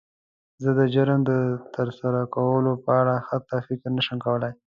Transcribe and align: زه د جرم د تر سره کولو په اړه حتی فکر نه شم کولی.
زه 0.63 0.69
د 0.79 0.81
جرم 0.93 1.19
د 1.29 1.31
تر 1.75 1.87
سره 1.99 2.19
کولو 2.35 2.71
په 2.83 2.91
اړه 3.01 3.15
حتی 3.29 3.57
فکر 3.67 3.89
نه 3.97 4.01
شم 4.07 4.17
کولی. 4.25 4.51